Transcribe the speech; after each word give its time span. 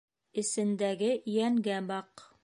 Эсендәге 0.41 1.09
йәнгә 1.33 1.79
баҡ. 1.91 2.25